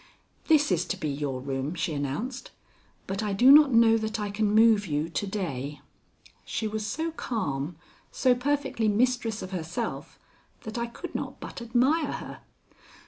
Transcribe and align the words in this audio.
"This 0.47 0.71
is 0.71 0.83
to 0.85 0.97
be 0.97 1.09
your 1.09 1.39
room," 1.41 1.75
she 1.75 1.93
announced, 1.93 2.49
"but 3.05 3.21
I 3.21 3.33
do 3.33 3.51
not 3.51 3.71
know 3.71 3.99
that 3.99 4.19
I 4.19 4.31
can 4.31 4.49
move 4.49 4.87
you 4.87 5.09
to 5.09 5.27
day." 5.27 5.79
She 6.43 6.67
was 6.67 6.87
so 6.87 7.11
calm, 7.11 7.75
so 8.11 8.33
perfectly 8.33 8.87
mistress 8.87 9.43
of 9.43 9.51
herself, 9.51 10.17
that 10.63 10.79
I 10.79 10.87
could 10.87 11.13
not 11.13 11.39
but 11.39 11.61
admire 11.61 12.13
her. 12.13 12.41